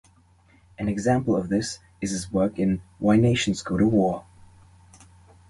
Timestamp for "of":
1.37-1.49